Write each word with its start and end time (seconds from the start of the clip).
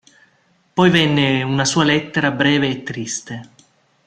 Poi 0.73 0.89
venne 0.89 1.43
una 1.43 1.63
sua 1.63 1.83
lettera 1.83 2.31
breve 2.31 2.67
e 2.69 2.81
triste. 2.81 3.49